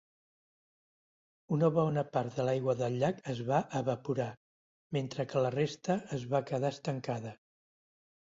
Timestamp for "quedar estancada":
6.53-7.35